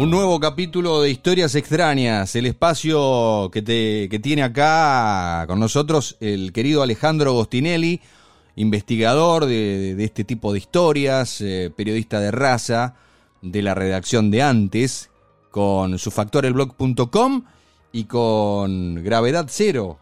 [0.00, 6.16] Un nuevo capítulo de Historias Extrañas, el espacio que, te, que tiene acá con nosotros
[6.20, 8.00] el querido Alejandro Gostinelli,
[8.56, 12.94] investigador de, de este tipo de historias, eh, periodista de raza
[13.42, 15.10] de la redacción de antes,
[15.50, 17.44] con su factorelblog.com
[17.92, 19.98] y con Gravedad Cero,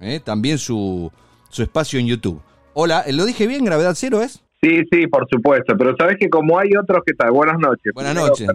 [0.00, 1.12] eh, también su,
[1.50, 2.42] su espacio en YouTube.
[2.74, 3.64] Hola, ¿lo dije bien?
[3.64, 4.42] ¿Gravedad Cero es?
[4.62, 7.92] Sí, sí, por supuesto, pero sabes que como hay otros que tal, buenas noches.
[7.94, 8.48] Buenas noches.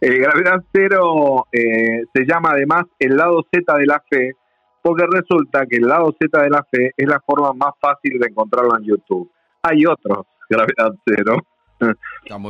[0.00, 4.32] eh, Gravedad Cero eh, se llama además el lado Z de la fe,
[4.82, 8.28] porque resulta que el lado Z de la fe es la forma más fácil de
[8.28, 9.30] encontrarlo en YouTube.
[9.62, 11.36] Hay otros, Gravedad Cero.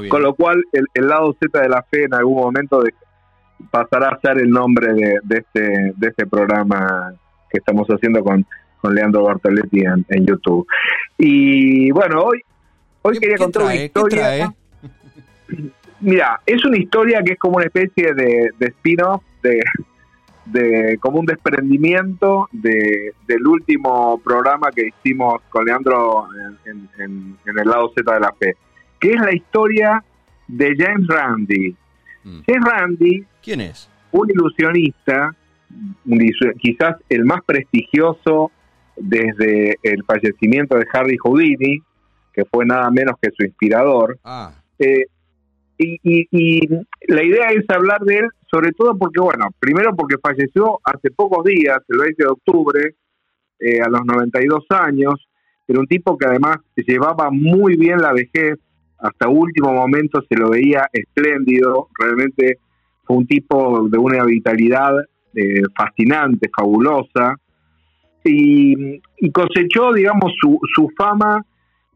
[0.09, 2.95] Con lo cual, el, el, lado Z de la fe en algún momento de,
[3.71, 7.13] pasará a ser el nombre de, de, este, de este programa
[7.51, 8.47] que estamos haciendo con,
[8.81, 10.67] con Leandro Bartoletti en, en YouTube.
[11.17, 12.43] Y bueno, hoy,
[13.03, 14.55] hoy quería contar una historia.
[16.01, 19.61] Mira, es una historia que es como una especie de, de spin-off, de,
[20.47, 26.29] de, como un desprendimiento de, del último programa que hicimos con Leandro
[26.65, 28.57] en, en, en, el lado Z de la fe,
[29.01, 30.05] que es la historia
[30.47, 31.77] de James Randi.
[32.23, 32.41] Mm.
[32.47, 33.25] James Randi.
[33.43, 33.91] ¿Quién es?
[34.13, 35.35] Un ilusionista,
[36.59, 38.53] quizás el más prestigioso
[39.01, 41.81] desde el fallecimiento de Harry Houdini,
[42.33, 44.19] que fue nada menos que su inspirador.
[44.25, 44.53] Ah.
[44.79, 45.07] Eh,
[45.79, 46.69] y, y, y,
[47.07, 51.45] la idea es hablar de él, sobre todo porque, bueno, primero porque falleció hace pocos
[51.45, 52.95] días, el 20 de octubre,
[53.61, 55.15] eh, a los 92 años,
[55.67, 58.59] era un tipo que además llevaba muy bien la vejez,
[58.99, 62.59] hasta último momento se lo veía espléndido, realmente
[63.05, 64.93] fue un tipo de una vitalidad
[65.35, 67.37] eh, fascinante, fabulosa,
[68.25, 71.45] y, y cosechó, digamos, su, su fama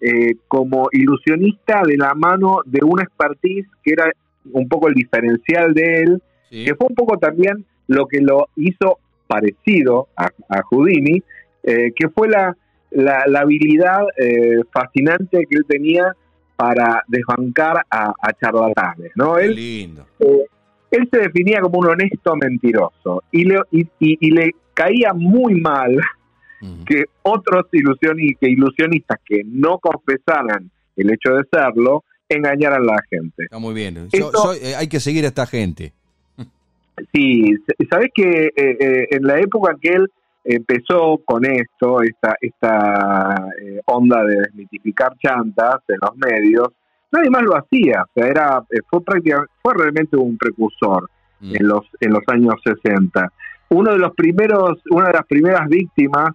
[0.00, 4.10] eh, como ilusionista de la mano de una expertise que era
[4.52, 6.64] un poco el diferencial de él, sí.
[6.64, 11.22] que fue un poco también lo que lo hizo parecido a, a Houdini,
[11.62, 12.56] eh, que fue la,
[12.90, 16.14] la, la habilidad eh, fascinante que él tenía
[16.56, 19.34] para desbancar a, a charlatanes, ¿no?
[19.36, 20.06] Qué Él, lindo.
[20.20, 20.46] eh,
[20.90, 24.50] él se definía como un honesto mentiroso y le, y, y, y le
[24.84, 25.98] caía muy mal
[26.60, 26.84] Mm.
[26.84, 33.02] que otros ilusionistas, que ilusionistas que no confesaran el hecho de serlo, engañaran a la
[33.10, 33.42] gente.
[33.44, 33.96] Está muy bien.
[33.96, 35.92] Esto- Yo- soy- eh, hay que seguir a esta gente.
[37.12, 37.56] Sí,
[37.90, 40.08] sabes que eh, eh, en la época que él
[40.44, 46.68] empezó con esto, esta, esta eh, onda de desmitificar chantas en los medios,
[47.10, 48.02] nadie más lo hacía.
[48.04, 51.08] O sea, era, fue prácticamente, fue realmente un precursor
[51.40, 51.56] Mm.
[51.56, 53.32] en los, en los años 60.
[53.72, 56.30] Uno de los primeros, una de las primeras víctimas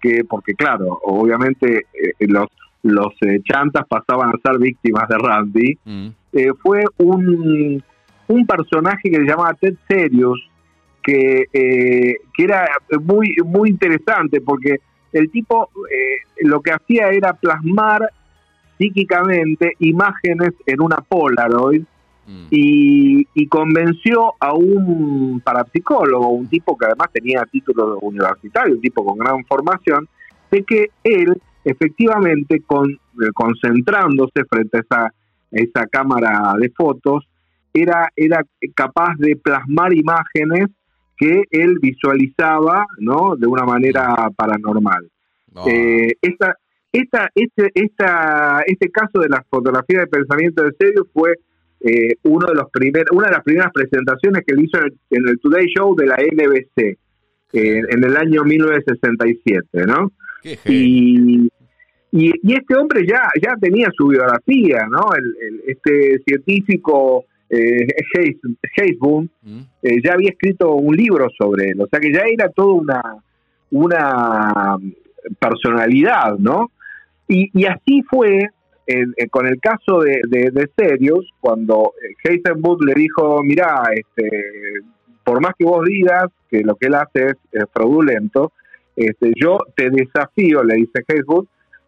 [0.00, 2.48] que, porque claro, obviamente eh, los,
[2.82, 6.08] los eh, chantas pasaban a ser víctimas de Randy, Mm.
[6.34, 7.82] eh, fue un,
[8.28, 10.38] un personaje que se llamaba Ted Serious,
[11.02, 12.66] que, eh, que era
[13.00, 14.80] muy, muy interesante porque
[15.12, 18.02] el tipo eh, lo que hacía era plasmar
[18.78, 21.84] psíquicamente imágenes en una Polaroid
[22.26, 22.46] Mm.
[22.50, 29.04] y, y convenció a un parapsicólogo, un tipo que además tenía título universitario, un tipo
[29.04, 30.08] con gran formación,
[30.50, 35.10] de que él efectivamente con, eh, concentrándose frente a
[35.50, 37.26] esa, cámara de fotos,
[37.72, 40.68] era, era capaz de plasmar imágenes
[41.16, 43.36] que él visualizaba ¿no?
[43.36, 45.08] de una manera paranormal.
[45.52, 45.66] No.
[45.68, 46.56] Eh, esta,
[46.92, 51.34] esta, este, esta, este caso de la fotografía de pensamiento de serio fue
[51.84, 54.78] eh, uno de los primer, una de las primeras presentaciones que él hizo
[55.10, 56.96] en el, Today Show de la NBC eh,
[57.52, 60.10] en el año 1967, ¿no?
[60.66, 61.46] Y,
[62.12, 65.10] y, y este hombre ya, ya tenía su biografía, ¿no?
[65.16, 67.86] El, el- este científico eh,
[68.16, 68.36] Hayes,
[68.78, 69.60] Hayes Boone, Mm.
[69.82, 73.02] eh, ya había escrito un libro sobre él, o sea que ya era toda una,
[73.70, 74.76] una
[75.38, 76.70] personalidad, ¿no?
[77.28, 78.48] Y, y así fue
[78.86, 84.80] en- con el caso de, de, de Serious, cuando eh, Heisenberg le dijo, mirá, este,
[85.24, 88.52] por más que vos digas que lo que él hace es, eh, fraudulento,
[88.96, 91.46] este, yo te desafío, le dice Heisenberg,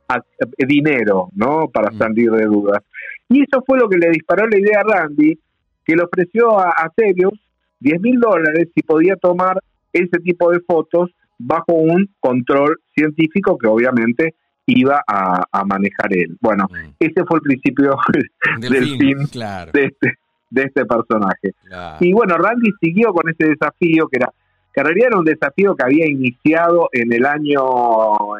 [0.08, 1.68] a, a dinero, ¿no?
[1.68, 1.98] Para Mm.
[1.98, 2.82] salir de dudas.
[3.28, 5.36] Y eso fue lo que le disparó la idea a Randy,
[5.84, 7.34] que le ofreció a, a Serious
[7.80, 9.58] 10 mil dólares si podía tomar
[9.92, 14.34] ese tipo de fotos bajo un control científico que obviamente
[14.66, 16.36] iba a, a manejar él.
[16.40, 16.90] Bueno, Mm.
[16.98, 17.96] ese fue el principio
[18.60, 19.70] Del, del fin, fin claro.
[19.72, 20.14] de este,
[20.50, 21.52] de este personaje.
[21.66, 21.96] claro.
[22.00, 24.30] Y bueno, Randy siguió con ese desafío que era
[24.74, 27.62] que en realidad era un desafío que había iniciado en el año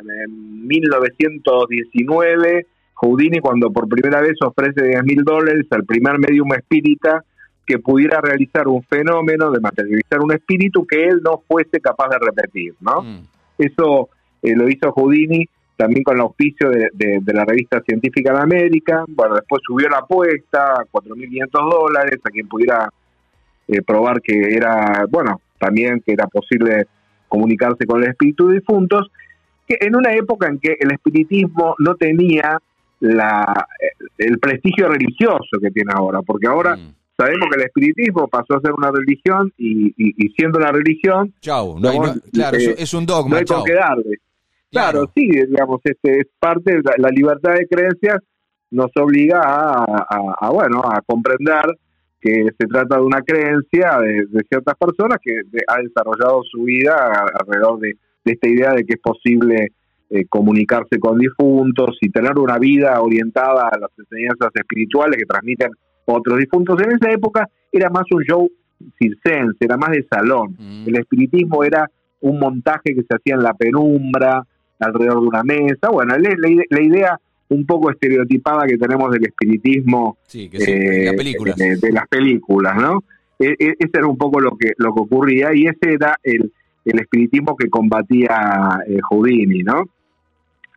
[0.02, 6.52] en el 1919 Houdini cuando por primera vez ofrece 10 mil dólares al primer medium
[6.54, 7.24] espírita
[7.66, 12.18] que pudiera realizar un fenómeno de materializar un espíritu que él no fuese capaz de
[12.18, 13.02] repetir, ¿no?
[13.02, 13.26] Mm.
[13.58, 14.08] Eso
[14.42, 15.46] eh, lo hizo Houdini
[15.76, 19.04] también con el auspicio de, la revista científica de América.
[19.08, 22.88] Bueno, después subió la apuesta a 4.500 dólares a quien pudiera
[23.68, 26.86] eh, probar que era, bueno, también que era posible
[27.28, 29.10] comunicarse con el espíritu de difuntos,
[29.66, 32.58] que en una época en que el espiritismo no tenía
[33.00, 33.66] la,
[34.16, 36.94] el prestigio religioso que tiene ahora, porque ahora mm.
[37.16, 39.92] sabemos que el espiritismo pasó a ser una religión y,
[40.36, 41.90] siendo una religión, chau, no
[42.32, 44.18] claro, eh, es un dogma, no hay con qué darle.
[44.70, 48.18] Claro, sí, digamos, este es parte de la, libertad de creencias
[48.70, 51.62] nos obliga a, bueno, a comprender
[52.20, 56.94] que se trata de una creencia de, ciertas personas que ha desarrollado su vida
[57.40, 59.68] alrededor de, esta idea de que es posible
[60.10, 65.70] eh, comunicarse con difuntos y tener una vida orientada a las enseñanzas espirituales que transmiten
[66.06, 66.80] otros difuntos.
[66.82, 68.50] En esa época era más un show
[68.98, 70.56] circense, era más de salón.
[70.58, 70.88] Mm.
[70.88, 71.88] El espiritismo era
[72.20, 74.44] un montaje que se hacía en la penumbra,
[74.78, 75.88] alrededor de una mesa.
[75.90, 76.30] Bueno, la,
[76.70, 83.04] la, idea un poco estereotipada que tenemos del espiritismo sí, que de, las películas, ¿no?
[83.38, 86.52] E, e, ese era un poco lo que lo que ocurría y ese era el,
[86.84, 89.84] el espiritismo que combatía eh, Houdini, ¿no?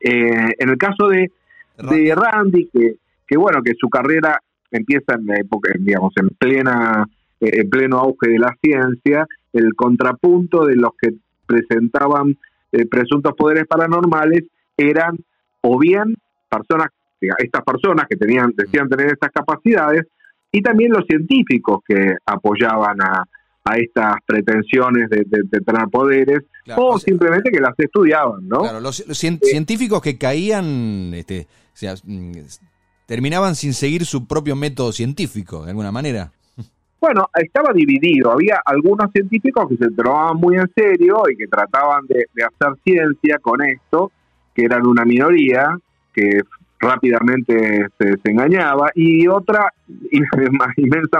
[0.01, 1.31] Eh, en el caso de
[1.77, 2.95] Randy, de Randy que,
[3.27, 4.39] que bueno, que su carrera
[4.71, 7.05] empieza en época, digamos, en plena
[7.39, 11.13] eh, en pleno auge de la ciencia, el contrapunto de los que
[11.45, 12.37] presentaban
[12.71, 14.43] eh, presuntos poderes paranormales
[14.77, 15.17] eran
[15.61, 16.15] o bien
[16.49, 16.87] personas,
[17.19, 20.05] estas personas que tenían, decían tener estas capacidades,
[20.51, 23.23] y también los científicos que apoyaban a,
[23.63, 26.39] a estas pretensiones de, tener poderes,
[26.75, 28.59] o, simplemente que las estudiaban, ¿no?
[28.61, 29.03] Claro, los,
[29.41, 32.31] científicos que caían, este, o sea, mm,
[33.05, 36.31] terminaban sin seguir su propio método científico, de alguna manera.
[36.99, 38.31] Bueno, estaba dividido.
[38.31, 43.39] Había algunos científicos que se tomaban muy en serio y que trataban de, hacer ciencia
[43.39, 44.11] con esto,
[44.53, 45.77] que eran una minoría,
[46.13, 46.41] que
[46.79, 49.71] rápidamente se, engañaba, y otra
[50.77, 51.19] inmensa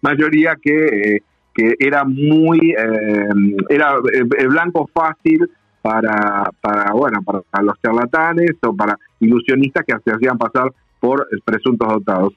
[0.00, 1.22] mayoría que,
[1.54, 3.28] que era muy, eh,
[3.68, 3.96] era
[4.38, 5.50] el blanco fácil
[5.82, 11.88] para, para, bueno, para los charlatanes o para ilusionistas que se hacían pasar por presuntos
[11.88, 12.34] dotados.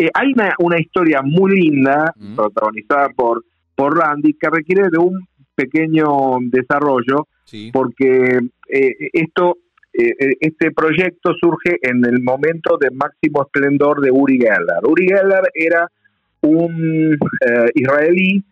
[0.00, 2.36] Eh, hay una, historia muy linda, mm.
[2.36, 7.26] protagonizada por, por Randy, que requiere de un pequeño desarrollo,
[7.72, 9.56] porque eh, esto,
[9.92, 14.84] eh, este proyecto surge en el momento de máximo esplendor de Uri Geller.
[14.84, 15.90] Uri Geller era
[16.42, 17.18] un
[17.74, 18.44] israelí,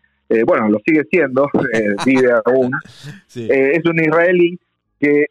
[0.45, 1.49] bueno, lo sigue siendo,
[2.05, 2.73] vive aún,
[3.37, 4.59] es un israelí
[4.99, 5.27] que,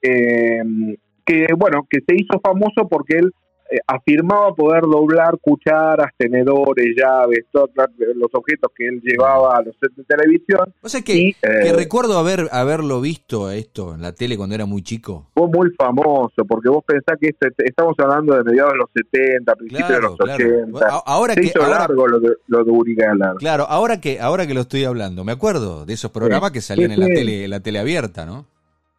[1.26, 3.45] que, bueno, que se hizo famoso porque él eh,
[3.88, 7.70] afirmaba poder doblar cucharas, tenedores, llaves, todos
[8.16, 10.74] los objetos que él llevaba a los sets de televisión.
[10.82, 14.66] O sea que, que, eh, recuerdo haber haberlo visto esto en la tele cuando era
[14.66, 15.28] muy chico.
[15.34, 19.56] Fue muy famoso, porque vos pensás que este, estamos hablando de mediados de los 70,
[19.56, 20.88] principios de los 80.
[21.06, 22.96] Ahora Se que, hizo largo lo de, lo de Uri
[23.40, 26.92] Claro, ahora que, ahora que lo estoy hablando, me acuerdo de esos programas que salían
[26.92, 28.46] en la tele, en la tele abierta, ¿no?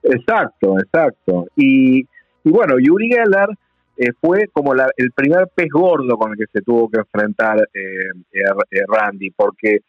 [0.02, 1.46] Exacto, exacto.
[1.56, 3.48] Y, y bueno, Yuri Geller
[3.96, 8.10] eh, fue como el primer pez gordo con el que se tuvo que enfrentar eh,
[8.32, 9.80] eh, Randy, porque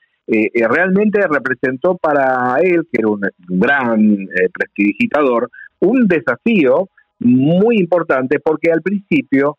[0.54, 5.50] realmente representó para él, que era un gran prestidigitador,
[5.80, 9.58] un desafío muy importante, porque al principio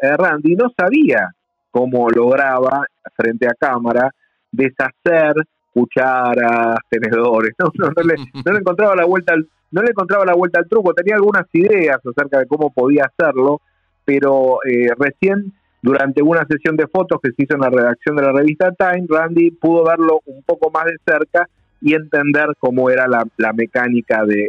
[0.00, 1.28] Randy no sabía
[1.70, 4.10] cómo lograba frente a cámara
[4.50, 5.34] deshacer
[5.74, 8.14] cucharas, tenedores, no, le,
[8.46, 11.46] no le encontraba la vuelta al, no le encontraba la vuelta al truco, tenía algunas
[11.52, 13.60] ideas acerca de cómo podía hacerlo,
[14.08, 18.22] pero eh, recién durante una sesión de fotos que se hizo en la redacción de
[18.22, 21.46] la revista Time, Randy pudo verlo un poco más de cerca
[21.82, 24.48] y entender cómo era la, mecánica de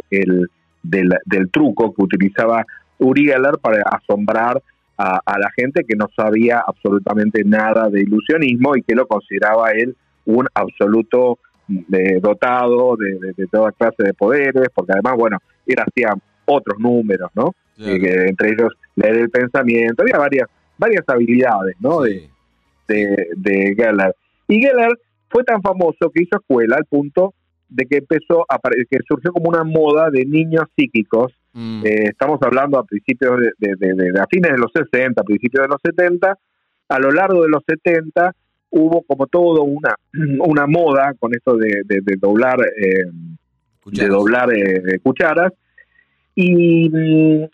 [0.82, 2.64] del, truco que utilizaba
[3.00, 4.62] Uri Geller para asombrar
[4.96, 9.94] a, la gente que no sabía absolutamente nada de ilusionismo y que lo consideraba él
[10.24, 11.38] un absoluto
[11.68, 16.14] eh, dotado de, de, toda clase de poderes, porque además, bueno, él hacía
[16.46, 17.54] otros números, ¿no?
[17.88, 22.02] Entre ellos leer el pensamiento, había varias, varias habilidades, ¿no?
[22.02, 22.28] De,
[22.88, 24.14] de, Geller.
[24.48, 27.34] Y Geller fue tan famoso que hizo escuela al punto
[27.68, 31.32] de que empezó a que surgió como una moda de niños psíquicos.
[31.52, 31.82] Mm.
[31.84, 35.68] Eh, estamos hablando a principios de, de, a fines de los 60, a principios de
[35.68, 36.36] los 70.
[36.88, 38.34] A lo largo de los 70
[38.70, 39.94] hubo como todo una,
[40.44, 41.82] una moda con esto de,
[42.18, 43.04] doblar eh,
[43.86, 45.52] de doblar eh, cucharas
[46.34, 47.44] y mm,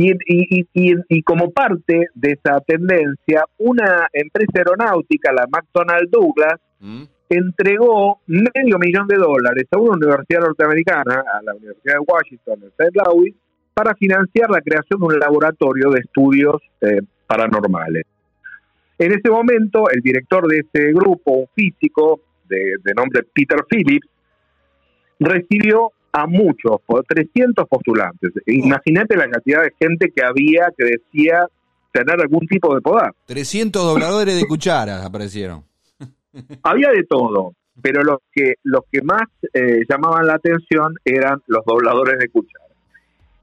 [0.00, 6.60] Y, y, y, y, como parte de esa tendencia, una empresa aeronáutica, la McDonnell Douglas,
[6.78, 7.02] mm.
[7.28, 12.68] entregó medio millón de dólares a una universidad norteamericana, a la Universidad de Washington, en
[12.78, 12.92] St.
[12.94, 13.34] Louis,
[13.74, 18.04] para financiar la creación de un laboratorio de estudios eh, paranormales.
[19.00, 24.08] En ese momento, el director de ese grupo, un físico de, de nombre Peter Phillips,
[25.18, 28.32] recibió a muchos, por 300 postulantes.
[28.46, 31.46] Imagínate la cantidad de gente que había que decía
[31.92, 33.12] tener algún tipo de poder.
[33.26, 35.64] 300 dobladores de cucharas aparecieron.
[36.62, 39.22] Había de todo, pero los que, los que más
[39.52, 42.68] eh, llamaban la atención eran los dobladores de cucharas.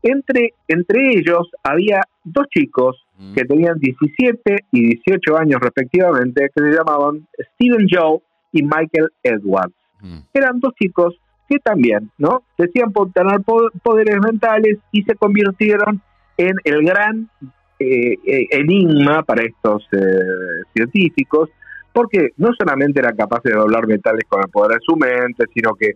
[0.04, 3.34] Entre, entre ellos había dos chicos mm.
[3.34, 8.20] que tenían 17 y 18 años respectivamente, que se llamaban Stephen Joe
[8.52, 9.74] y Michael Edwards.
[10.02, 10.20] Mm.
[10.34, 11.16] Eran dos chicos
[11.48, 12.44] que también, ¿no?
[12.58, 13.42] Decían tener
[13.84, 16.02] poderes mentales y se convirtieron
[16.38, 17.30] en el gran
[17.80, 19.98] eh, eh, enigma para estos eh,
[20.74, 21.50] científicos,
[21.94, 25.76] porque no solamente eran capaces de doblar metales con el poder de su mente, sino
[25.76, 25.96] que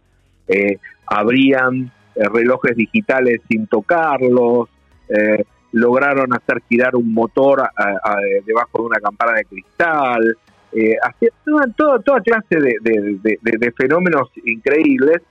[1.06, 4.68] abrían relojes digitales sin tocarlos,
[5.74, 7.70] lograron hacer girar un motor
[8.46, 10.38] debajo de una campana de cristal,
[11.04, 15.22] hacían toda, toda clase de fenómenos increíbles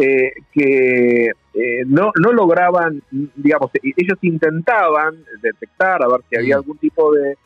[0.00, 6.54] eh, que eh, no, no lograban, digamos, e-, ellos intentaban detectar a ver si había
[6.54, 6.58] mm.
[6.58, 7.36] algún tipo de,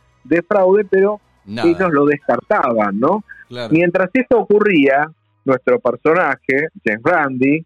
[0.46, 3.24] fraude, pero ellos lo descartaban, ¿no?
[3.70, 5.10] Mientras esto ocurría,
[5.46, 7.64] nuestro personaje, James Randy,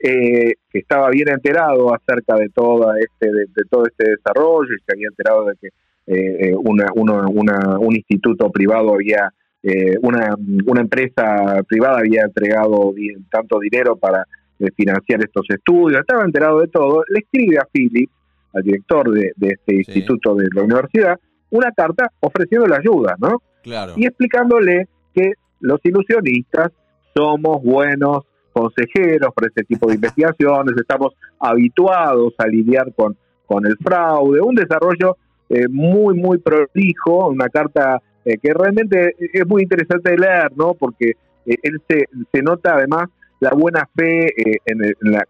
[0.00, 4.92] eh, que estaba bien enterado acerca de todo este de, todo este desarrollo y se
[4.92, 9.32] había enterado de que una, un instituto privado había
[9.66, 12.92] eh, una, una empresa privada había entregado
[13.30, 14.26] tanto dinero para
[14.58, 18.10] eh, financiar estos estudios, estaba enterado de todo, le escribe a Philip,
[18.52, 21.18] al director de, este instituto de la universidad,
[21.50, 23.42] una carta ofreciéndole ayuda, ¿no?
[23.62, 23.94] Claro.
[23.96, 26.70] Y explicándole que los ilusionistas
[27.16, 33.16] somos buenos consejeros para este tipo de investigaciones, estamos habituados a lidiar con,
[33.46, 35.16] con el fraude, un desarrollo
[35.48, 40.74] eh, muy, muy prolijo, una carta eh, que realmente es muy interesante leer, ¿no?
[40.74, 41.10] Porque
[41.44, 44.78] eh, él se, se nota además la buena fe eh, en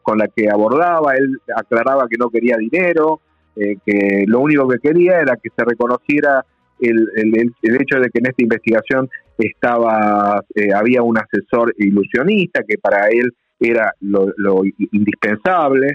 [0.03, 3.21] con la que abordaba, él aclaraba que no quería dinero,
[3.57, 6.45] que lo único que quería era que se reconociera
[6.81, 9.09] el, el, el hecho de que en esta investigación
[9.39, 10.43] estaba
[10.75, 15.95] había un asesor ilusionista que para él era lo, indispensable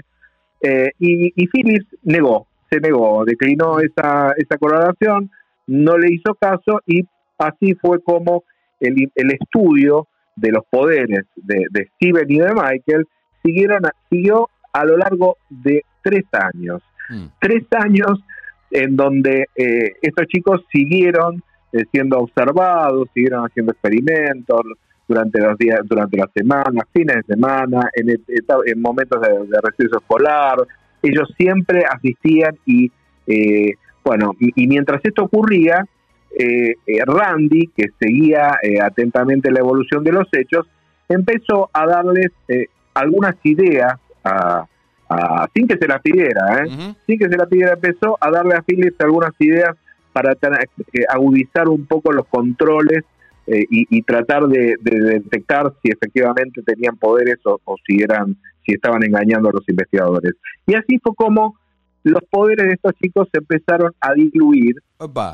[0.98, 5.30] y, y Phillips negó, se negó, declinó esa, esa colaboración,
[5.70, 7.04] no le hizo caso y
[7.38, 8.42] así fue como
[8.80, 13.06] el, el estudio de los poderes de, Steven y de Michael
[13.42, 16.82] siguieron siguió a lo largo de tres años.
[17.08, 17.26] Mm.
[17.40, 18.20] Tres años
[18.72, 24.62] en donde eh, estos chicos siguieron eh, siendo observados, siguieron haciendo experimentos
[25.06, 29.98] durante los días, durante las semanas, fines de semana, en, en momentos de, de receso
[29.98, 30.56] escolar.
[31.02, 32.90] Ellos siempre asistían y
[33.26, 33.74] eh,
[34.04, 35.84] bueno, y, mientras esto ocurría,
[36.38, 40.66] eh, eh, Randy, que seguía eh, atentamente la evolución de los hechos,
[41.08, 42.30] empezó a darles
[42.94, 44.66] algunas ideas, a,
[45.54, 46.64] sin que se las pidiera,
[47.06, 49.76] sin que se las pidiera, empezó a darle a Phillips algunas ideas
[50.12, 50.36] para
[51.08, 53.04] agudizar un poco los controles
[53.46, 59.48] y, tratar de, detectar si efectivamente tenían poderes o, o si eran si estaban engañando
[59.48, 60.34] a los investigadores.
[60.66, 61.56] Y así fue como
[62.02, 64.76] los poderes de estos chicos se empezaron a diluir,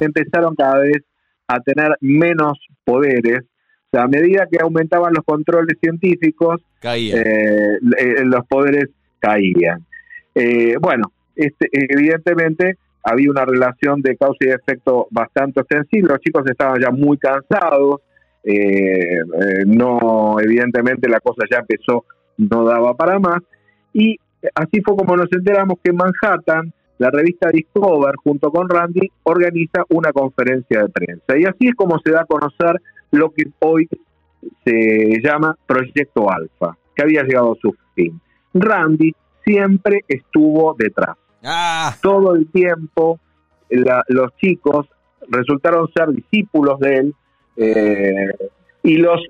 [0.00, 1.02] empezaron cada vez
[1.46, 3.40] a tener menos poderes.
[3.42, 9.86] O sea, a medida que aumentaban los controles científicos, eh, eh, los poderes caían.
[10.34, 16.12] Eh, bueno, este, evidentemente había una relación de causa y efecto bastante sensible.
[16.12, 18.00] Los chicos estaban ya muy cansados.
[19.66, 22.04] no, evidentemente la cosa ya empezó,
[22.38, 23.40] no daba para más.
[23.92, 24.18] Y
[24.54, 29.84] así fue como nos enteramos que en Manhattan, la revista Discover, junto con Randy, organiza
[29.90, 31.38] una conferencia de prensa.
[31.38, 33.88] Y así es como se da a conocer lo que hoy
[34.64, 38.20] se llama Proyecto Alfa, que había llegado a su fin.
[38.54, 41.16] Randy siempre estuvo detrás.
[41.44, 41.94] Ah.
[42.00, 43.20] Todo el tiempo
[43.68, 44.86] los chicos
[45.28, 47.14] resultaron ser discípulos de él
[47.56, 48.32] eh,
[48.82, 49.20] y los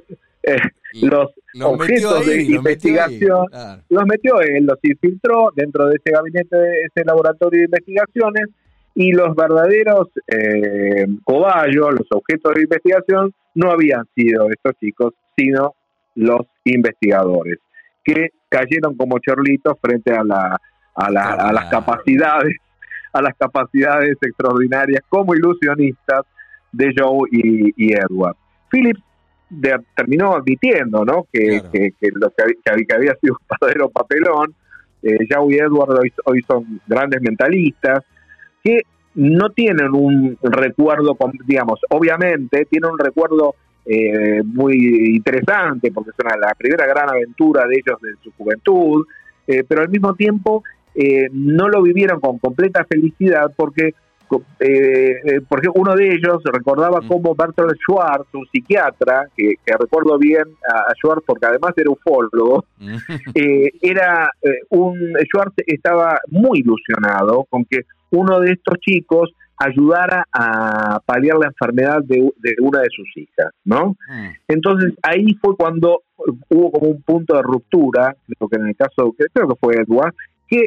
[0.47, 0.57] eh,
[1.03, 1.31] los,
[1.63, 3.47] objetos de investigación.
[3.89, 8.47] los metió él, los infiltró dentro de ese gabinete, de ese laboratorio de investigaciones
[8.95, 15.75] y los verdaderos eh, cobayos, los objetos de investigación, no habían sido estos chicos, sino
[16.15, 17.59] los investigadores,
[18.03, 20.59] que cayeron como chorlitos frente a, la,
[20.95, 22.57] a, la, a las capacidades
[23.17, 26.23] a las capacidades extraordinarias como ilusionistas
[26.73, 28.37] de Joe y, Edward.
[28.71, 29.01] Phillips
[29.95, 31.27] terminó admitiendo ¿no?
[31.33, 31.61] que,
[32.15, 34.55] lo que, había sido un verdadero papelón.
[35.03, 38.05] Eh, Joe y Edward hoy, son grandes mentalistas
[38.65, 38.83] que
[39.15, 46.37] no tienen un recuerdo, digamos, obviamente tienen un recuerdo eh, muy interesante porque es una,
[46.37, 49.07] la primera gran aventura de ellos de su juventud,
[49.47, 53.95] eh, pero al mismo tiempo eh, no lo vivieron con completa felicidad porque
[54.61, 57.09] eh, porque uno de ellos recordaba mm.
[57.09, 62.97] como Bertolt Schwartz, un psiquiatra, que, recuerdo bien a, Schwartz porque además era ufólogo, mm.
[63.83, 64.31] era
[64.71, 71.47] un Schwartz estaba muy ilusionado con que uno de estos chicos ayudara a paliar la
[71.47, 72.31] enfermedad de,
[72.61, 73.97] una de sus hijas, ¿no?
[74.09, 74.29] Mm.
[74.49, 76.03] Entonces ahí fue cuando
[76.49, 80.15] hubo como un punto de ruptura, que en el caso, creo que fue Edward,
[80.49, 80.67] que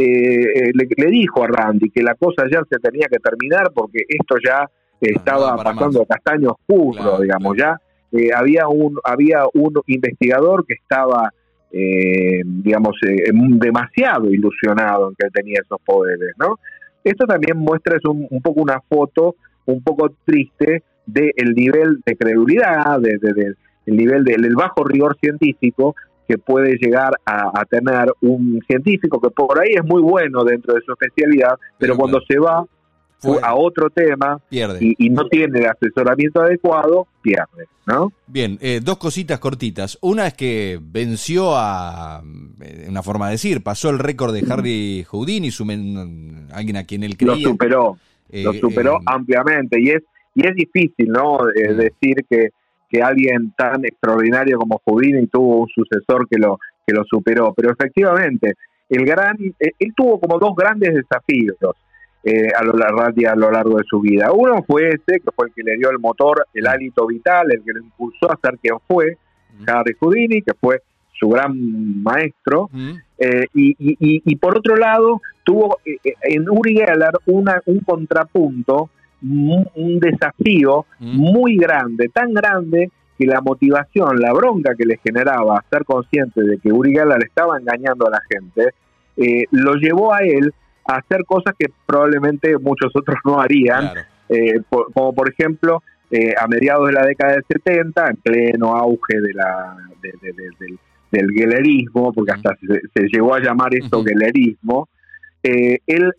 [0.00, 4.04] eh, eh, le, dijo a Randy que la cosa ya se tenía que terminar porque
[4.08, 7.76] esto ya ah, estaba pasando a castaño oscuro, digamos, ya
[8.12, 11.32] eh, había un había un investigador que estaba
[11.70, 16.58] digamos demasiado ilusionado en que tenía esos poderes, ¿no?
[17.04, 19.34] Esto también muestra es un, poco una foto
[19.66, 25.94] un poco triste del nivel de credulidad, de, del nivel del bajo rigor científico
[26.28, 30.82] que puede llegar a, tener un científico que por ahí es muy bueno dentro de
[30.82, 32.64] su especialidad, pero, cuando se va
[33.42, 38.12] a otro tema Y, no tiene el asesoramiento adecuado, pierde, ¿no?
[38.26, 39.98] Bien, eh, dos cositas cortitas.
[40.02, 42.22] Una es que venció a,
[42.60, 45.50] eh, una forma de decir, pasó el récord de Harry Houdini,
[46.52, 47.34] alguien a quien él creía.
[47.34, 47.98] Lo superó,
[48.30, 50.02] lo eh, superó ampliamente y es
[50.34, 51.38] y es difícil, ¿no?
[51.38, 51.76] Mm.
[51.76, 52.50] decir que,
[52.88, 57.70] que alguien tan extraordinario como Houdini tuvo un sucesor que lo que lo superó, pero
[57.70, 58.54] efectivamente
[58.88, 61.56] el gran, él tuvo como dos grandes desafíos
[62.24, 64.32] eh, a, lo, a lo largo de su vida.
[64.32, 67.62] Uno fue ese, que fue el que le dio el motor, el hálito vital, el
[67.62, 69.16] que lo impulsó a ser quien fue.
[69.66, 70.82] Harry Houdini, que fue
[71.18, 72.68] su gran maestro.
[72.72, 72.92] Mm.
[73.18, 78.90] Eh, y, por otro lado, tuvo eh, en Uri Geller una, un contrapunto,
[79.22, 85.84] un desafío muy grande, tan grande que la motivación, la bronca que le generaba ser
[85.84, 88.74] consciente de que Uri Geller estaba engañando a la gente,
[89.50, 90.54] lo llevó a él
[90.88, 93.90] hacer cosas que probablemente muchos otros no harían,
[94.28, 99.20] eh, como por ejemplo eh, a mediados de la década del 70, en pleno auge
[99.20, 100.78] de la, del,
[101.10, 102.56] del guelerismo, porque hasta
[102.94, 104.88] se, llegó a llamar esto guelerismo,
[105.42, 106.12] eh, él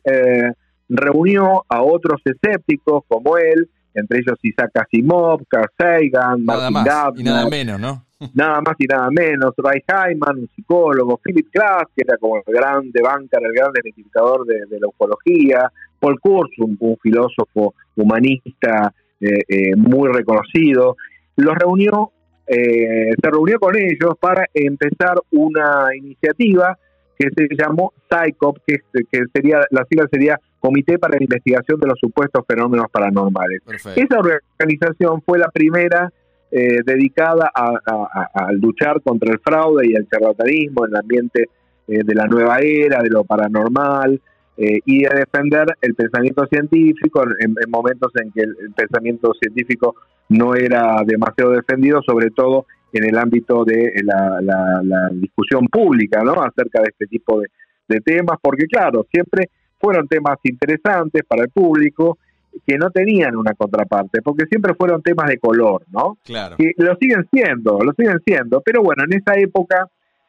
[0.89, 7.23] reunió a otros escépticos como él, entre ellos Isaac Asimov, Carl Sagan, Martin más, y
[7.23, 8.05] nada menos, ¿no?
[8.33, 12.43] nada más y nada menos, Ray Hyman, un psicólogo, Philip Glass, que era como el
[12.47, 19.75] gran banca, el gran identificador de, la ufología, Paul Kurz, un, filósofo humanista eh, eh,
[19.75, 20.97] muy reconocido,
[21.37, 22.11] los reunió,
[22.45, 26.77] eh, se reunió con ellos para empezar una iniciativa
[27.19, 28.77] que se llamó PSYCOP, que,
[29.11, 33.61] que sería, la sigla sería Comité para la Investigación de los Supuestos Fenómenos Paranormales.
[33.95, 36.11] Esa organización fue la primera
[36.51, 41.49] eh, dedicada a, luchar contra el fraude y el charlatanismo en el ambiente
[41.87, 44.19] eh, de la nueva era, de lo paranormal,
[44.57, 49.95] eh, y a defender el pensamiento científico en, momentos en que el, pensamiento científico
[50.29, 56.33] no era demasiado defendido, sobre todo en el ámbito de la, discusión pública, ¿no?
[56.33, 57.41] Acerca de este tipo
[57.87, 59.49] de temas, porque claro, siempre
[59.79, 62.17] fueron temas interesantes para el público
[62.65, 66.17] que no tenían una contraparte, porque siempre fueron temas de color, ¿no?
[66.23, 66.57] Claro.
[66.57, 69.87] Que lo siguen siendo, lo siguen siendo, pero bueno, en esa época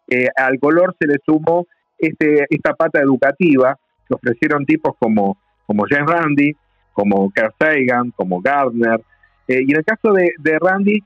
[0.08, 1.66] eh, al color se le sumó
[1.98, 6.56] este, esta pata educativa que ofrecieron tipos como, como James Randi,
[6.92, 9.00] como Carl Sagan, como Gardner,
[9.48, 11.02] eh, y en el caso de, de Randy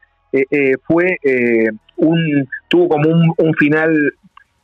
[0.51, 1.19] eh, fue
[1.97, 4.15] un tuvo como un, un final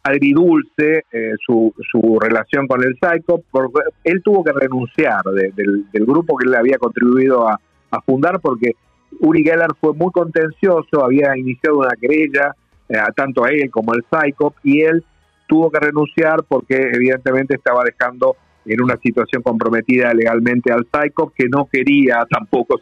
[0.02, 6.36] agridulce eh, su, su relación con el Psycho, porque él tuvo que renunciar del, grupo
[6.36, 7.60] que él había contribuido a,
[8.06, 8.76] fundar porque
[9.18, 12.54] Uri Geller fue muy contencioso, había iniciado una querella
[12.88, 15.04] eh, tanto a él como al Psycho y él
[15.48, 21.48] tuvo que renunciar porque evidentemente estaba dejando en una situación comprometida legalmente al Psycho que
[21.48, 22.78] no quería tampoco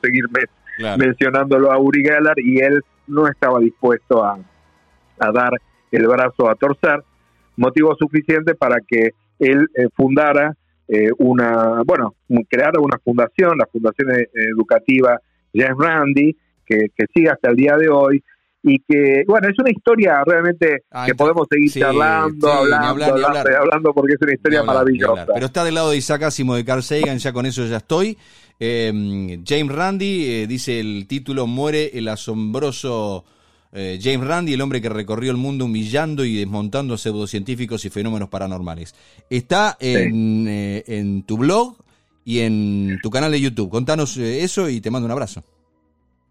[0.99, 4.39] mencionándolo a Uri Geller y él no estaba dispuesto a,
[5.19, 5.53] a dar
[5.91, 7.03] el brazo a torcer,
[7.57, 10.55] motivo suficiente para que él eh, fundara
[10.89, 12.15] eh, una, bueno,
[12.49, 15.21] creara una fundación, la Fundación Educativa
[15.55, 16.37] James Randi,
[16.67, 18.23] que, sigue hasta el día de hoy,
[18.63, 24.15] y que, bueno, es una historia realmente ah, que podemos seguir charlando, hablando, hablando, porque
[24.15, 25.27] es una historia maravillosa.
[25.33, 28.19] Pero está del lado de Isaac Asimo de Carl Sagan, ya con eso ya estoy.
[28.61, 33.25] Eh, James Randi, eh, dice el título, muere el asombroso
[33.73, 38.29] eh, James Randi, el hombre que recorrió el mundo humillando y desmontando pseudocientíficos y fenómenos
[38.29, 38.95] paranormales.
[39.31, 41.77] Está en, en tu blog
[42.25, 43.71] y en tu canal de YouTube.
[43.71, 45.45] Contanos eso y te mando un abrazo.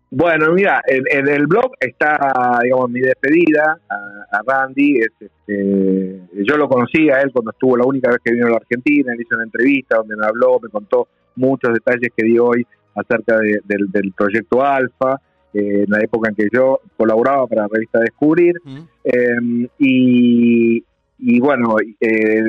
[0.09, 4.99] Bueno, mira, en, el blog está, digamos, mi despedida a, Randy.
[4.99, 8.57] Este, yo lo conocí a él cuando estuvo la única vez que vino a la
[8.57, 9.13] Argentina.
[9.13, 13.37] Él hizo una entrevista donde me habló, me contó muchos detalles que dio hoy acerca
[13.39, 15.21] del, proyecto Alfa,
[15.53, 18.55] eh, en la época en que yo colaboraba para la revista Descubrir.
[19.03, 20.83] Em, y,
[21.19, 22.43] y, bueno, eh,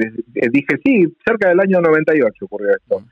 [0.51, 3.03] dije, sí, cerca del año 98 ocurrió esto.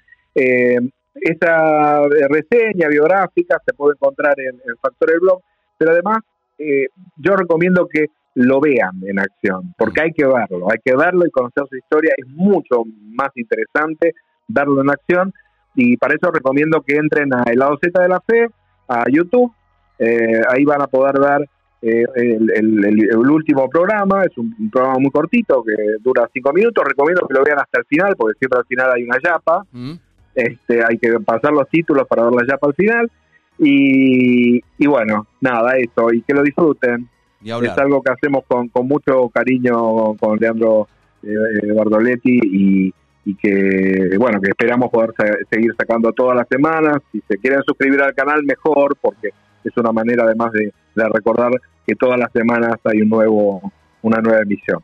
[1.20, 5.40] Esa eh, reseña biográfica se puede encontrar en, en Factor del Blog,
[5.78, 6.18] pero además
[6.58, 11.26] eh, yo recomiendo que lo vean en acción, porque hay que verlo, hay que verlo
[11.26, 12.84] y conocer su historia, es mucho
[13.14, 14.14] más interesante
[14.46, 15.32] verlo en acción
[15.76, 18.48] y para eso recomiendo que entren a El lado Z de la Fe,
[18.88, 19.52] a YouTube,
[19.98, 21.48] eh, ahí van a poder ver
[21.82, 27.44] el, último programa, es un, programa muy cortito que dura cinco minutos, recomiendo que lo
[27.44, 29.64] vean hasta el final, porque siempre al final hay una yapa.
[29.70, 29.92] Mm.
[30.34, 33.10] Este, hay que pasar los títulos para verla ya para el final.
[33.58, 37.08] Y, bueno, nada, eso, y que lo disfruten.
[37.42, 40.88] Es algo que hacemos con, con mucho cariño con Leandro
[41.22, 42.94] eh, Bardoletti y,
[43.34, 45.12] que, bueno, que esperamos poder
[45.50, 46.98] seguir sacando todas las semanas.
[47.10, 49.30] Si se quieren suscribir al canal, mejor, porque
[49.64, 51.50] es una manera además de, de recordar
[51.86, 54.80] que todas las semanas hay un nuevo, una nueva emisión.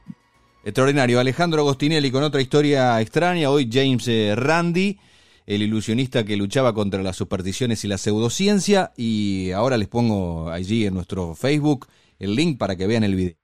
[0.64, 1.20] Extraordinario.
[1.20, 3.50] Alejandro Agostinelli con otra historia extraña.
[3.50, 4.98] Hoy James eh, Randi
[5.46, 8.92] el ilusionista que luchaba contra las supersticiones y la pseudociencia.
[8.96, 11.86] Y ahora les pongo allí en nuestro Facebook
[12.18, 13.41] el link para que vean el video.